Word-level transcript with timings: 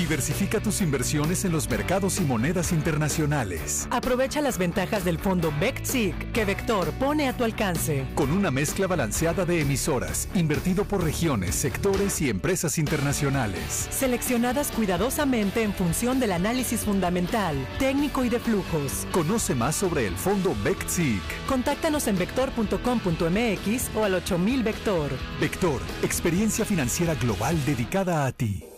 Diversifica 0.00 0.60
tus 0.60 0.80
inversiones 0.80 1.44
en 1.44 1.52
los 1.52 1.68
mercados 1.68 2.20
y 2.20 2.22
monedas 2.22 2.72
internacionales. 2.72 3.86
Aprovecha 3.90 4.40
las 4.40 4.56
ventajas 4.56 5.04
del 5.04 5.18
fondo 5.18 5.52
BECTSIC 5.60 6.32
que 6.32 6.46
Vector 6.46 6.90
pone 6.92 7.28
a 7.28 7.36
tu 7.36 7.44
alcance. 7.44 8.06
Con 8.14 8.32
una 8.32 8.50
mezcla 8.50 8.86
balanceada 8.86 9.44
de 9.44 9.60
emisoras, 9.60 10.26
invertido 10.34 10.86
por 10.86 11.04
regiones, 11.04 11.54
sectores 11.54 12.22
y 12.22 12.30
empresas 12.30 12.78
internacionales. 12.78 13.88
Seleccionadas 13.90 14.70
cuidadosamente 14.70 15.62
en 15.64 15.74
función 15.74 16.18
del 16.18 16.32
análisis 16.32 16.80
fundamental, 16.80 17.54
técnico 17.78 18.24
y 18.24 18.30
de 18.30 18.40
flujos. 18.40 19.06
Conoce 19.12 19.54
más 19.54 19.76
sobre 19.76 20.06
el 20.06 20.16
fondo 20.16 20.56
BECTSIC. 20.64 21.20
Contáctanos 21.46 22.06
en 22.06 22.16
vector.com.mx 22.16 23.90
o 23.94 24.04
al 24.04 24.14
8000 24.14 24.62
Vector. 24.62 25.10
Vector, 25.38 25.82
experiencia 26.02 26.64
financiera 26.64 27.14
global 27.16 27.62
dedicada 27.66 28.24
a 28.24 28.32
ti. 28.32 28.69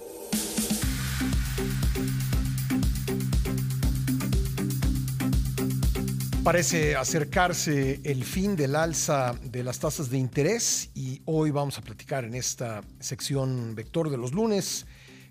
Parece 6.44 6.96
acercarse 6.96 8.00
el 8.02 8.24
fin 8.24 8.56
del 8.56 8.74
alza 8.74 9.36
de 9.44 9.62
las 9.62 9.78
tasas 9.78 10.10
de 10.10 10.18
interés 10.18 10.90
y 10.92 11.22
hoy 11.24 11.52
vamos 11.52 11.78
a 11.78 11.82
platicar 11.82 12.24
en 12.24 12.34
esta 12.34 12.82
sección 12.98 13.76
Vector 13.76 14.10
de 14.10 14.16
los 14.16 14.32
lunes 14.32 14.84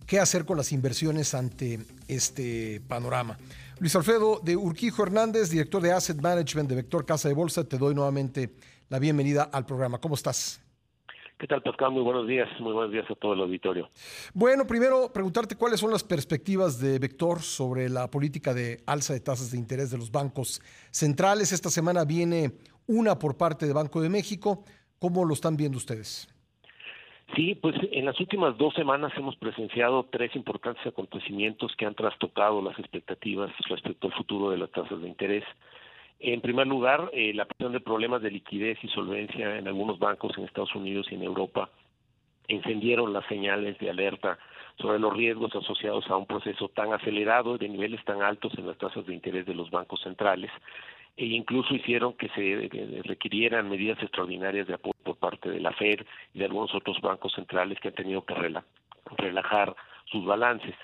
qué 0.07 0.21
hacer 0.21 0.45
con 0.45 0.55
las 0.55 0.71
inversiones 0.71 1.33
ante 1.33 1.81
este 2.07 2.81
panorama. 2.87 3.37
Luis 3.79 3.93
Alfredo 3.93 4.39
de 4.41 4.55
Urquijo 4.55 5.03
Hernández, 5.03 5.49
director 5.49 5.81
de 5.81 5.91
Asset 5.91 6.21
Management 6.21 6.69
de 6.69 6.75
Vector 6.75 7.05
Casa 7.05 7.27
de 7.27 7.33
Bolsa, 7.33 7.65
te 7.65 7.77
doy 7.77 7.93
nuevamente 7.93 8.55
la 8.87 8.97
bienvenida 8.97 9.43
al 9.43 9.65
programa. 9.65 9.99
¿Cómo 9.99 10.15
estás? 10.15 10.60
¿Qué 11.41 11.47
tal, 11.47 11.63
Pascal? 11.63 11.89
Muy 11.89 12.03
buenos 12.03 12.27
días. 12.27 12.47
Muy 12.59 12.71
buenos 12.71 12.91
días 12.91 13.09
a 13.09 13.15
todo 13.15 13.33
el 13.33 13.39
auditorio. 13.39 13.89
Bueno, 14.31 14.67
primero 14.67 15.11
preguntarte 15.11 15.55
cuáles 15.55 15.79
son 15.79 15.89
las 15.89 16.03
perspectivas 16.03 16.79
de 16.79 16.99
Vector 16.99 17.39
sobre 17.39 17.89
la 17.89 18.11
política 18.11 18.53
de 18.53 18.83
alza 18.85 19.13
de 19.13 19.21
tasas 19.21 19.49
de 19.49 19.57
interés 19.57 19.89
de 19.89 19.97
los 19.97 20.11
bancos 20.11 20.61
centrales. 20.91 21.51
Esta 21.51 21.71
semana 21.71 22.05
viene 22.05 22.51
una 22.85 23.17
por 23.17 23.37
parte 23.37 23.65
de 23.65 23.73
Banco 23.73 24.01
de 24.01 24.09
México. 24.09 24.65
¿Cómo 24.99 25.25
lo 25.25 25.33
están 25.33 25.57
viendo 25.57 25.79
ustedes? 25.79 26.29
Sí, 27.35 27.55
pues 27.55 27.75
en 27.91 28.05
las 28.05 28.19
últimas 28.19 28.55
dos 28.59 28.75
semanas 28.75 29.11
hemos 29.17 29.35
presenciado 29.37 30.07
tres 30.11 30.35
importantes 30.35 30.85
acontecimientos 30.85 31.73
que 31.75 31.87
han 31.87 31.95
trastocado 31.95 32.61
las 32.61 32.77
expectativas 32.77 33.49
respecto 33.67 34.09
al 34.09 34.13
futuro 34.13 34.51
de 34.51 34.59
las 34.59 34.69
tasas 34.69 35.01
de 35.01 35.07
interés. 35.07 35.43
En 36.23 36.39
primer 36.39 36.67
lugar, 36.67 37.09
eh, 37.13 37.33
la 37.33 37.45
presión 37.45 37.71
de 37.73 37.79
problemas 37.79 38.21
de 38.21 38.29
liquidez 38.29 38.77
y 38.83 38.87
solvencia 38.89 39.57
en 39.57 39.67
algunos 39.67 39.97
bancos 39.97 40.37
en 40.37 40.43
Estados 40.43 40.75
Unidos 40.75 41.07
y 41.09 41.15
en 41.15 41.23
Europa 41.23 41.71
encendieron 42.47 43.11
las 43.11 43.25
señales 43.25 43.79
de 43.79 43.89
alerta 43.89 44.37
sobre 44.79 44.99
los 44.99 45.15
riesgos 45.15 45.55
asociados 45.55 46.07
a 46.11 46.17
un 46.17 46.27
proceso 46.27 46.69
tan 46.69 46.93
acelerado 46.93 47.57
de 47.57 47.67
niveles 47.67 48.05
tan 48.05 48.21
altos 48.21 48.53
en 48.55 48.67
las 48.67 48.77
tasas 48.77 49.03
de 49.07 49.15
interés 49.15 49.47
de 49.47 49.55
los 49.55 49.71
bancos 49.71 49.99
centrales 50.01 50.51
e 51.17 51.25
incluso 51.25 51.73
hicieron 51.73 52.13
que 52.13 52.29
se 52.29 52.69
requirieran 53.03 53.67
medidas 53.67 54.01
extraordinarias 54.03 54.67
de 54.67 54.75
apoyo 54.75 54.99
por 55.03 55.17
parte 55.17 55.49
de 55.49 55.59
la 55.59 55.71
Fed 55.73 56.01
y 56.35 56.39
de 56.39 56.45
algunos 56.45 56.73
otros 56.75 57.01
bancos 57.01 57.33
centrales 57.33 57.79
que 57.79 57.87
han 57.87 57.95
tenido 57.95 58.23
que 58.23 58.35
relajar 59.17 59.75
sus 60.05 60.23
balances. 60.23 60.75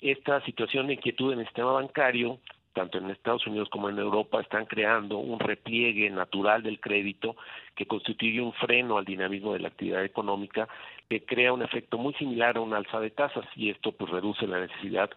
Esta 0.00 0.40
situación 0.46 0.86
de 0.86 0.94
inquietud 0.94 1.34
en 1.34 1.40
el 1.40 1.46
sistema 1.46 1.72
bancario 1.72 2.38
tanto 2.78 2.98
en 2.98 3.10
Estados 3.10 3.44
Unidos 3.48 3.68
como 3.70 3.88
en 3.88 3.98
Europa, 3.98 4.40
están 4.40 4.66
creando 4.66 5.18
un 5.18 5.40
repliegue 5.40 6.08
natural 6.10 6.62
del 6.62 6.78
crédito 6.78 7.34
que 7.74 7.86
constituye 7.86 8.40
un 8.40 8.52
freno 8.52 8.98
al 8.98 9.04
dinamismo 9.04 9.52
de 9.52 9.58
la 9.58 9.66
actividad 9.66 10.04
económica 10.04 10.68
que 11.08 11.24
crea 11.24 11.52
un 11.52 11.62
efecto 11.62 11.98
muy 11.98 12.14
similar 12.14 12.56
a 12.56 12.60
una 12.60 12.76
alza 12.76 13.00
de 13.00 13.10
tasas 13.10 13.44
y 13.56 13.70
esto 13.70 13.90
pues 13.90 14.12
reduce 14.12 14.46
la 14.46 14.60
necesidad 14.60 15.10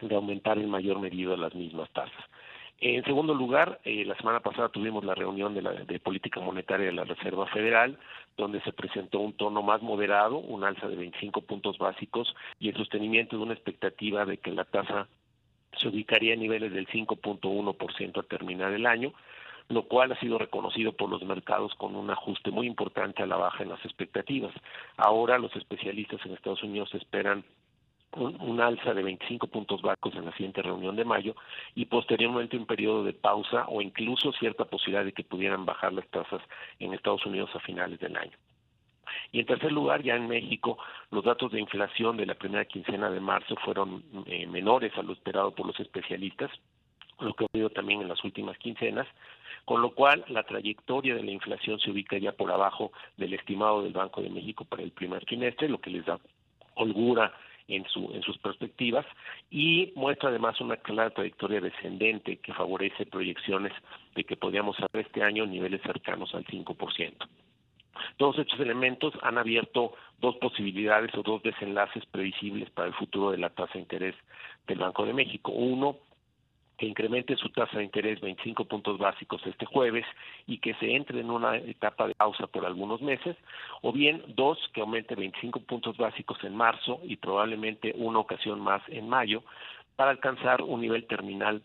de 0.00 0.14
aumentar 0.14 0.56
en 0.56 0.70
mayor 0.70 0.98
medida 0.98 1.36
las 1.36 1.54
mismas 1.54 1.90
tasas. 1.90 2.24
En 2.80 3.04
segundo 3.04 3.34
lugar, 3.34 3.80
eh, 3.84 4.06
la 4.06 4.16
semana 4.16 4.40
pasada 4.40 4.70
tuvimos 4.70 5.04
la 5.04 5.14
reunión 5.14 5.52
de, 5.52 5.60
la, 5.60 5.72
de 5.72 6.00
política 6.00 6.40
monetaria 6.40 6.86
de 6.86 6.92
la 6.92 7.04
Reserva 7.04 7.46
Federal, 7.48 7.98
donde 8.38 8.62
se 8.62 8.72
presentó 8.72 9.18
un 9.18 9.34
tono 9.34 9.60
más 9.60 9.82
moderado, 9.82 10.38
un 10.38 10.64
alza 10.64 10.88
de 10.88 10.96
25 10.96 11.42
puntos 11.42 11.76
básicos 11.76 12.34
y 12.58 12.70
el 12.70 12.76
sostenimiento 12.76 13.36
de 13.36 13.42
una 13.42 13.52
expectativa 13.52 14.24
de 14.24 14.38
que 14.38 14.52
la 14.52 14.64
tasa 14.64 15.06
se 15.76 15.88
ubicaría 15.88 16.34
en 16.34 16.40
niveles 16.40 16.72
del 16.72 16.86
5.1% 16.88 18.18
a 18.18 18.22
terminar 18.24 18.72
el 18.72 18.86
año, 18.86 19.12
lo 19.68 19.82
cual 19.84 20.12
ha 20.12 20.20
sido 20.20 20.38
reconocido 20.38 20.92
por 20.92 21.10
los 21.10 21.22
mercados 21.22 21.74
con 21.74 21.94
un 21.94 22.10
ajuste 22.10 22.50
muy 22.50 22.66
importante 22.66 23.22
a 23.22 23.26
la 23.26 23.36
baja 23.36 23.62
en 23.62 23.70
las 23.70 23.84
expectativas. 23.84 24.54
Ahora 24.96 25.38
los 25.38 25.54
especialistas 25.56 26.24
en 26.24 26.32
Estados 26.32 26.62
Unidos 26.62 26.92
esperan 26.94 27.44
un, 28.12 28.60
alza 28.60 28.94
de 28.94 29.02
25 29.02 29.46
puntos 29.48 29.82
básicos 29.82 30.14
en 30.14 30.24
la 30.24 30.32
siguiente 30.32 30.62
reunión 30.62 30.96
de 30.96 31.04
mayo 31.04 31.34
y 31.74 31.84
posteriormente 31.84 32.56
un 32.56 32.66
periodo 32.66 33.04
de 33.04 33.12
pausa 33.12 33.66
o 33.68 33.82
incluso 33.82 34.32
cierta 34.32 34.64
posibilidad 34.64 35.04
de 35.04 35.12
que 35.12 35.24
pudieran 35.24 35.66
bajar 35.66 35.92
las 35.92 36.08
tasas 36.08 36.40
en 36.78 36.94
Estados 36.94 37.24
Unidos 37.26 37.50
a 37.54 37.60
finales 37.60 38.00
del 38.00 38.16
año. 38.16 38.36
Y 39.32 39.40
en 39.40 39.46
tercer 39.46 39.72
lugar, 39.72 40.02
ya 40.02 40.16
en 40.16 40.28
México, 40.28 40.78
los 41.10 41.24
datos 41.24 41.52
de 41.52 41.60
inflación 41.60 42.16
de 42.16 42.26
la 42.26 42.34
primera 42.34 42.64
quincena 42.64 43.10
de 43.10 43.20
marzo 43.20 43.56
fueron 43.64 44.02
eh, 44.26 44.46
menores 44.46 44.96
a 44.96 45.02
lo 45.02 45.12
esperado 45.12 45.54
por 45.54 45.66
los 45.66 45.78
especialistas, 45.80 46.50
lo 47.20 47.34
que 47.34 47.44
ha 47.44 47.48
habido 47.52 47.70
también 47.70 48.00
en 48.00 48.08
las 48.08 48.22
últimas 48.24 48.56
quincenas, 48.58 49.06
con 49.64 49.82
lo 49.82 49.90
cual 49.90 50.24
la 50.28 50.44
trayectoria 50.44 51.14
de 51.14 51.22
la 51.22 51.30
inflación 51.30 51.78
se 51.80 51.90
ubica 51.90 52.16
ya 52.18 52.32
por 52.32 52.50
abajo 52.50 52.92
del 53.16 53.34
estimado 53.34 53.82
del 53.82 53.92
Banco 53.92 54.22
de 54.22 54.30
México 54.30 54.64
para 54.64 54.82
el 54.82 54.92
primer 54.92 55.24
trimestre, 55.24 55.68
lo 55.68 55.80
que 55.80 55.90
les 55.90 56.06
da 56.06 56.18
holgura 56.74 57.32
en, 57.68 57.84
su, 57.86 58.10
en 58.12 58.22
sus 58.22 58.38
perspectivas 58.38 59.06
y 59.50 59.92
muestra 59.94 60.30
además 60.30 60.60
una 60.60 60.76
clara 60.78 61.10
trayectoria 61.10 61.60
descendente 61.60 62.38
que 62.38 62.54
favorece 62.54 63.06
proyecciones 63.06 63.72
de 64.14 64.24
que 64.24 64.36
podríamos 64.36 64.76
haber 64.78 65.06
este 65.06 65.22
año 65.22 65.46
niveles 65.46 65.82
cercanos 65.82 66.34
al 66.34 66.44
5%. 66.46 67.14
Todos 68.16 68.38
estos 68.38 68.58
elementos 68.60 69.14
han 69.22 69.38
abierto 69.38 69.92
dos 70.20 70.36
posibilidades 70.36 71.14
o 71.14 71.22
dos 71.22 71.42
desenlaces 71.42 72.04
previsibles 72.06 72.70
para 72.70 72.88
el 72.88 72.94
futuro 72.94 73.30
de 73.30 73.38
la 73.38 73.50
tasa 73.50 73.74
de 73.74 73.80
interés 73.80 74.14
del 74.66 74.78
Banco 74.78 75.04
de 75.04 75.14
México. 75.14 75.52
Uno, 75.52 75.96
que 76.78 76.86
incremente 76.86 77.36
su 77.36 77.48
tasa 77.50 77.78
de 77.78 77.84
interés 77.84 78.20
25 78.20 78.64
puntos 78.66 78.98
básicos 78.98 79.44
este 79.46 79.66
jueves 79.66 80.06
y 80.46 80.58
que 80.58 80.74
se 80.74 80.94
entre 80.94 81.20
en 81.20 81.30
una 81.30 81.56
etapa 81.56 82.06
de 82.06 82.14
pausa 82.14 82.46
por 82.46 82.64
algunos 82.64 83.02
meses, 83.02 83.36
o 83.82 83.92
bien 83.92 84.22
dos, 84.28 84.58
que 84.72 84.80
aumente 84.80 85.16
25 85.16 85.60
puntos 85.60 85.96
básicos 85.96 86.42
en 86.44 86.54
marzo 86.54 87.00
y 87.02 87.16
probablemente 87.16 87.92
una 87.96 88.20
ocasión 88.20 88.60
más 88.60 88.80
en 88.88 89.08
mayo 89.08 89.42
para 89.96 90.12
alcanzar 90.12 90.62
un 90.62 90.80
nivel 90.80 91.06
terminal 91.08 91.62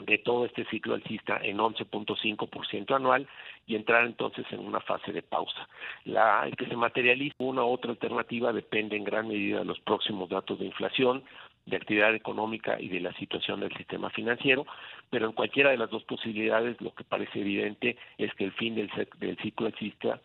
de 0.00 0.18
todo 0.18 0.44
este 0.44 0.64
ciclo 0.66 0.94
alcista 0.94 1.38
en 1.42 1.58
11.5% 1.58 2.94
anual 2.94 3.28
y 3.66 3.76
entrar 3.76 4.04
entonces 4.04 4.46
en 4.50 4.60
una 4.60 4.80
fase 4.80 5.12
de 5.12 5.22
pausa. 5.22 5.68
La 6.04 6.48
que 6.56 6.66
se 6.66 6.76
materialice 6.76 7.34
una 7.38 7.64
u 7.64 7.68
otra 7.68 7.90
alternativa 7.90 8.52
depende 8.52 8.96
en 8.96 9.04
gran 9.04 9.28
medida 9.28 9.60
de 9.60 9.64
los 9.64 9.80
próximos 9.80 10.28
datos 10.28 10.58
de 10.58 10.66
inflación, 10.66 11.24
de 11.66 11.76
actividad 11.76 12.14
económica 12.14 12.80
y 12.80 12.88
de 12.88 13.00
la 13.00 13.12
situación 13.14 13.60
del 13.60 13.76
sistema 13.76 14.10
financiero, 14.10 14.66
pero 15.10 15.26
en 15.26 15.32
cualquiera 15.32 15.70
de 15.70 15.76
las 15.76 15.90
dos 15.90 16.02
posibilidades 16.04 16.80
lo 16.80 16.94
que 16.94 17.04
parece 17.04 17.40
evidente 17.40 17.96
es 18.16 18.32
que 18.34 18.44
el 18.44 18.52
fin 18.52 18.74
del, 18.74 18.90
del 19.18 19.36
ciclo 19.38 19.66
alcista 19.66 20.20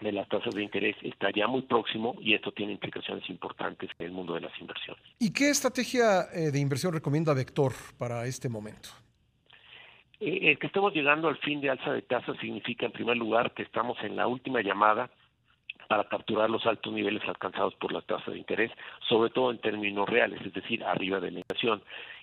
de 0.00 0.12
las 0.12 0.28
tasas 0.28 0.54
de 0.54 0.62
interés 0.62 0.96
estaría 1.02 1.46
muy 1.46 1.62
próximo 1.62 2.14
y 2.20 2.34
esto 2.34 2.52
tiene 2.52 2.72
implicaciones 2.72 3.28
importantes 3.28 3.90
en 3.98 4.06
el 4.06 4.12
mundo 4.12 4.34
de 4.34 4.42
las 4.42 4.60
inversiones. 4.60 5.02
¿Y 5.18 5.32
qué 5.32 5.50
estrategia 5.50 6.26
eh, 6.32 6.50
de 6.50 6.58
inversión 6.58 6.92
recomienda 6.92 7.34
Vector 7.34 7.72
para 7.98 8.24
este 8.26 8.48
momento? 8.48 8.90
Eh, 10.20 10.50
el 10.50 10.58
que 10.58 10.66
estemos 10.68 10.92
llegando 10.94 11.28
al 11.28 11.38
fin 11.38 11.60
de 11.60 11.70
alza 11.70 11.92
de 11.92 12.02
tasas 12.02 12.36
significa, 12.40 12.86
en 12.86 12.92
primer 12.92 13.16
lugar, 13.16 13.52
que 13.54 13.62
estamos 13.62 13.98
en 14.02 14.16
la 14.16 14.26
última 14.26 14.60
llamada 14.62 15.10
para 15.88 16.04
capturar 16.04 16.50
los 16.50 16.66
altos 16.66 16.92
niveles 16.92 17.22
alcanzados 17.26 17.74
por 17.76 17.92
las 17.92 18.04
tasas 18.04 18.34
de 18.34 18.38
interés, 18.38 18.70
sobre 19.08 19.30
todo 19.30 19.50
en 19.50 19.58
términos 19.58 20.08
reales, 20.08 20.40
es 20.44 20.52
decir, 20.52 20.84
arriba 20.84 21.18
de 21.18 21.30
la 21.30 21.38
inflación 21.38 21.82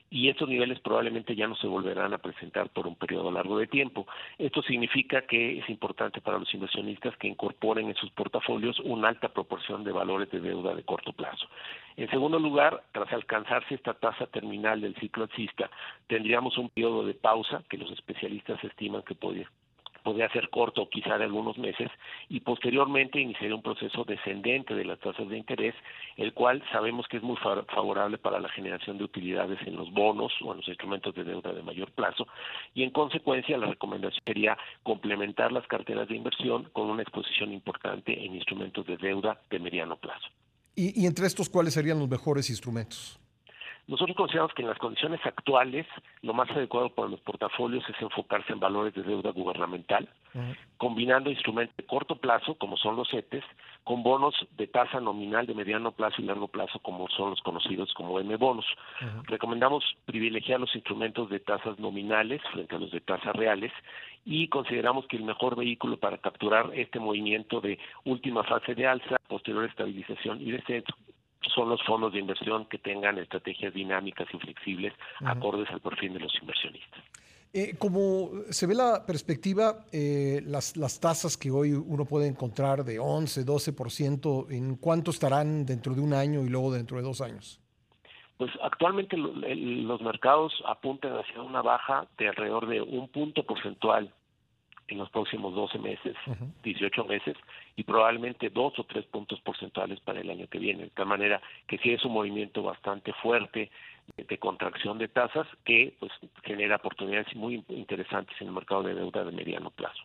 y 0.09 0.29
estos 0.29 0.47
niveles 0.47 0.79
probablemente 0.79 1.35
ya 1.35 1.47
no 1.47 1.55
se 1.55 1.67
volverán 1.67 2.13
a 2.13 2.19
presentar 2.19 2.69
por 2.69 2.87
un 2.87 2.95
periodo 2.95 3.31
largo 3.31 3.57
de 3.57 3.67
tiempo. 3.67 4.07
Esto 4.37 4.61
significa 4.61 5.23
que 5.23 5.59
es 5.59 5.69
importante 5.69 6.21
para 6.21 6.37
los 6.37 6.53
inversionistas 6.53 7.17
que 7.17 7.27
incorporen 7.27 7.87
en 7.87 7.95
sus 7.95 8.11
portafolios 8.11 8.79
una 8.81 9.09
alta 9.09 9.29
proporción 9.29 9.83
de 9.83 9.91
valores 9.91 10.29
de 10.31 10.39
deuda 10.39 10.75
de 10.75 10.83
corto 10.83 11.11
plazo. 11.13 11.47
En 11.97 12.09
segundo 12.09 12.39
lugar, 12.39 12.83
tras 12.91 13.11
alcanzarse 13.13 13.75
esta 13.75 13.93
tasa 13.93 14.27
terminal 14.27 14.81
del 14.81 14.95
ciclo 14.95 15.23
alcista, 15.23 15.69
tendríamos 16.07 16.57
un 16.57 16.69
periodo 16.69 17.05
de 17.05 17.13
pausa 17.13 17.63
que 17.69 17.77
los 17.77 17.91
especialistas 17.91 18.63
estiman 18.63 19.03
que 19.03 19.15
podría 19.15 19.49
podría 20.05 20.29
ser 20.29 20.49
corto 20.49 20.87
quizá 20.87 21.17
de 21.17 21.25
algunos 21.25 21.57
meses, 21.57 21.89
y 22.29 22.39
posteriormente 22.39 23.19
iniciaría 23.19 23.55
un 23.55 23.63
proceso 23.63 24.05
descendente 24.05 24.75
de 24.75 24.85
las 24.85 24.99
tasas 24.99 25.27
de 25.27 25.37
interés, 25.37 25.73
el 26.15 26.31
cual 26.33 26.63
sabemos 26.71 27.07
que 27.07 27.17
es 27.17 27.23
muy 27.23 27.35
favorable 27.37 28.19
para 28.19 28.39
la 28.39 28.47
generación 28.49 28.99
de 28.99 29.03
utilidades 29.03 29.59
en 29.65 29.75
los 29.75 29.91
bonos 29.91 30.31
o 30.41 30.51
en 30.51 30.57
los 30.57 30.67
instrumentos 30.67 31.13
de 31.15 31.23
deuda 31.23 31.51
de 31.51 31.63
mayor 31.63 31.91
plazo, 31.91 32.27
y 32.75 32.83
en 32.83 32.91
consecuencia 32.91 33.57
la 33.57 33.67
recomendación 33.67 34.21
sería 34.25 34.57
complementar 34.83 35.51
las 35.51 35.65
carteras 35.65 36.07
de 36.07 36.15
inversión 36.15 36.69
con 36.71 36.89
una 36.89 37.01
exposición 37.01 37.51
importante 37.51 38.23
en 38.23 38.35
instrumentos 38.35 38.85
de 38.85 38.97
deuda 38.97 39.41
de 39.49 39.59
mediano 39.59 39.97
plazo. 39.97 40.27
¿Y, 40.75 41.01
y 41.01 41.07
entre 41.07 41.25
estos 41.25 41.49
cuáles 41.49 41.73
serían 41.73 41.97
los 41.97 42.07
mejores 42.07 42.49
instrumentos? 42.51 43.19
Nosotros 43.87 44.17
consideramos 44.17 44.53
que 44.55 44.63
en 44.63 44.69
las 44.69 44.79
condiciones 44.79 45.19
actuales 45.23 45.85
lo 46.23 46.33
más 46.33 46.49
adecuado 46.49 46.89
para 46.89 47.09
los 47.09 47.19
portafolios 47.19 47.87
es 47.87 48.01
enfocarse 48.01 48.51
en 48.51 48.59
valores 48.59 48.95
de 48.95 49.03
deuda 49.03 49.29
gubernamental, 49.29 50.09
combinando 50.77 51.29
instrumentos 51.29 51.77
de 51.77 51.85
corto 51.85 52.15
plazo, 52.15 52.55
como 52.55 52.77
son 52.77 52.95
los 52.95 53.09
CETES, 53.09 53.43
con 53.83 54.01
bonos 54.01 54.33
de 54.57 54.65
tasa 54.65 54.99
nominal 54.99 55.45
de 55.45 55.53
mediano 55.53 55.91
plazo 55.91 56.19
y 56.19 56.25
largo 56.25 56.47
plazo, 56.47 56.79
como 56.79 57.07
son 57.09 57.29
los 57.31 57.41
conocidos 57.41 57.93
como 57.93 58.19
M-bonos. 58.19 58.65
Recomendamos 59.25 59.83
privilegiar 60.05 60.59
los 60.59 60.73
instrumentos 60.73 61.29
de 61.29 61.39
tasas 61.39 61.77
nominales 61.77 62.41
frente 62.51 62.75
a 62.75 62.79
los 62.79 62.89
de 62.89 63.01
tasas 63.01 63.35
reales 63.35 63.71
y 64.25 64.47
consideramos 64.47 65.05
que 65.05 65.17
el 65.17 65.23
mejor 65.23 65.55
vehículo 65.55 65.97
para 65.97 66.17
capturar 66.17 66.71
este 66.73 66.99
movimiento 66.99 67.61
de 67.61 67.77
última 68.03 68.43
fase 68.43 68.73
de 68.73 68.87
alza, 68.87 69.17
posterior 69.27 69.65
estabilización 69.65 70.41
y 70.41 70.51
descenso 70.51 70.95
son 71.53 71.69
los 71.69 71.81
fondos 71.83 72.13
de 72.13 72.19
inversión 72.19 72.65
que 72.65 72.77
tengan 72.77 73.17
estrategias 73.17 73.73
dinámicas 73.73 74.27
y 74.33 74.37
flexibles 74.37 74.93
acordes 75.23 75.69
al 75.69 75.81
perfil 75.81 76.13
de 76.13 76.19
los 76.19 76.33
inversionistas. 76.41 77.03
Eh, 77.53 77.75
como 77.77 78.31
se 78.49 78.67
ve 78.67 78.75
la 78.75 79.05
perspectiva, 79.05 79.85
eh, 79.93 80.41
las, 80.45 80.75
las 80.75 80.99
tasas 80.99 81.37
que 81.37 81.49
hoy 81.49 81.71
uno 81.71 82.03
puede 82.03 82.27
encontrar 82.27 82.83
de 82.83 82.99
11, 82.99 83.45
12%, 83.45 84.51
¿en 84.51 84.75
cuánto 84.75 85.11
estarán 85.11 85.65
dentro 85.65 85.93
de 85.93 86.01
un 86.01 86.13
año 86.13 86.43
y 86.43 86.49
luego 86.49 86.73
dentro 86.73 86.97
de 86.97 87.03
dos 87.03 87.21
años? 87.21 87.61
Pues 88.37 88.51
actualmente 88.61 89.15
los 89.15 90.01
mercados 90.01 90.51
apuntan 90.67 91.13
hacia 91.13 91.41
una 91.41 91.61
baja 91.61 92.05
de 92.17 92.27
alrededor 92.27 92.67
de 92.67 92.81
un 92.81 93.07
punto 93.07 93.43
porcentual 93.43 94.13
en 94.87 94.97
los 94.97 95.09
próximos 95.09 95.53
12 95.53 95.79
meses, 95.79 96.15
18 96.63 97.05
meses, 97.05 97.35
y 97.75 97.83
probablemente 97.83 98.49
dos 98.49 98.77
o 98.77 98.83
tres 98.83 99.05
puntos 99.05 99.39
porcentuales 99.41 99.99
para 100.01 100.21
el 100.21 100.29
año 100.29 100.47
que 100.47 100.59
viene. 100.59 100.83
De 100.83 100.89
tal 100.91 101.07
manera 101.07 101.41
que 101.67 101.77
sí 101.79 101.91
es 101.91 102.03
un 102.05 102.13
movimiento 102.13 102.63
bastante 102.63 103.13
fuerte 103.13 103.71
de, 104.17 104.37
contracción 104.37 104.97
de 104.97 105.07
tasas 105.07 105.47
que 105.63 105.95
pues 105.99 106.11
genera 106.43 106.75
oportunidades 106.75 107.35
muy 107.35 107.63
interesantes 107.69 108.35
en 108.39 108.47
el 108.47 108.53
mercado 108.53 108.83
de 108.83 108.93
deuda 108.93 109.23
de 109.23 109.31
mediano 109.31 109.71
plazo. 109.71 110.03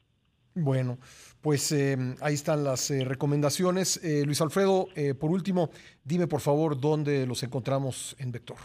Bueno, 0.55 0.99
pues 1.41 1.71
eh, 1.73 1.97
ahí 2.21 2.35
están 2.35 2.65
las 2.65 2.91
eh, 2.91 3.05
recomendaciones. 3.05 4.03
Eh, 4.03 4.25
Luis 4.25 4.41
Alfredo, 4.41 4.89
por 5.19 5.31
último, 5.31 5.71
dime 6.03 6.27
por 6.27 6.41
favor 6.41 6.81
dónde 6.81 7.27
los 7.27 7.43
encontramos 7.43 8.17
en 8.19 8.33
Vector. 8.33 8.59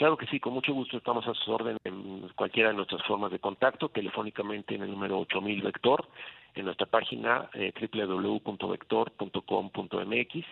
Claro 0.00 0.16
que 0.16 0.26
sí, 0.28 0.40
con 0.40 0.54
mucho 0.54 0.72
gusto 0.72 0.96
estamos 0.96 1.28
a 1.28 1.34
su 1.34 1.52
orden 1.52 1.76
en 1.84 2.26
cualquiera 2.34 2.70
de 2.70 2.74
nuestras 2.74 3.02
formas 3.02 3.30
de 3.30 3.38
contacto, 3.38 3.90
telefónicamente 3.90 4.74
en 4.74 4.80
el 4.80 4.92
número 4.92 5.18
8000 5.18 5.60
Vector, 5.60 6.08
en 6.54 6.64
nuestra 6.64 6.86
página 6.86 7.50
eh, 7.52 7.70
www.vector.com.mx, 7.78 10.46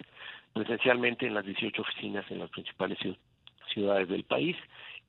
presencialmente 0.53 1.27
en 1.27 1.33
las 1.33 1.47
18 1.47 1.81
oficinas 1.81 2.31
en 2.31 2.41
las 2.41 2.51
principales 2.51 2.99
ciudades 3.73 4.07
del 4.11 4.25
país. 4.25 4.55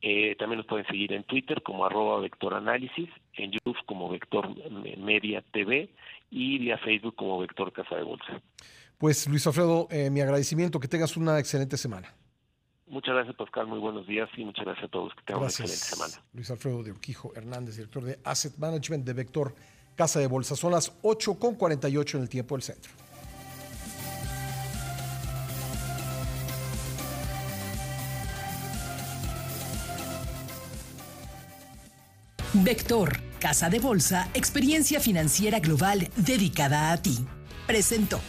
Eh, 0.01 0.38
también 0.39 0.59
nos 0.59 0.68
pueden 0.68 0.88
seguir 0.88 1.12
en 1.12 1.25
Twitter 1.25 1.62
como 1.62 1.85
arroba 1.85 2.21
vectoranálisis, 2.21 3.09
en 3.33 3.51
YouTube 3.51 3.75
como 3.85 4.07
Vector 4.07 4.56
Media 5.00 5.44
TV 5.51 5.89
y 6.31 6.59
vía 6.59 6.77
Facebook 6.77 7.18
como 7.18 7.39
Vector 7.39 7.74
Casa 7.74 7.97
de 7.97 8.03
Bolsa. 8.03 8.42
Pues 8.97 9.27
Luis 9.27 9.45
Alfredo, 9.47 9.89
eh, 9.92 10.09
mi 10.09 10.21
agradecimiento, 10.21 10.80
que 10.80 10.88
tengas 10.88 11.18
una 11.18 11.39
excelente 11.39 11.75
semana. 11.75 12.15
Muchas 12.89 13.13
gracias, 13.13 13.36
Pascal. 13.36 13.68
Muy 13.68 13.80
buenos 13.80 14.07
días 14.07 14.27
y 14.36 14.44
muchas 14.44 14.65
gracias 14.65 14.86
a 14.86 14.88
todos. 14.89 15.13
Que 15.13 15.21
tengan 15.24 15.44
una 15.44 15.50
excelente 15.50 15.75
semana. 15.75 16.13
Luis 16.33 16.50
Alfredo 16.50 16.83
de 16.83 16.91
Urquijo 16.91 17.31
Hernández, 17.36 17.75
director 17.75 18.03
de 18.03 18.19
Asset 18.24 18.57
Management 18.57 19.06
de 19.06 19.13
Vector 19.13 19.53
Casa 19.95 20.19
de 20.19 20.27
Bolsa. 20.27 20.56
Son 20.56 20.71
las 20.71 20.91
8 21.03 21.36
con 21.36 21.56
48 21.56 22.18
en 22.18 22.24
el 22.24 22.30
tiempo 22.30 22.56
del 22.56 22.63
centro. 22.63 22.91
Vector, 32.53 33.19
Casa 33.39 33.69
de 33.69 33.80
Bolsa, 33.80 34.30
experiencia 34.33 35.00
financiera 35.00 35.59
global 35.59 36.09
dedicada 36.15 36.92
a 36.92 37.01
ti. 37.01 37.19
Presentó. 37.68 38.19